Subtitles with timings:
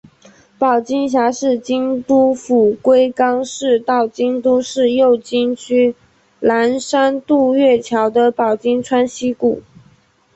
[0.57, 5.93] 保津峡是京都府龟冈市到京都市右京区
[6.39, 9.61] 岚山渡月桥的保津川溪谷。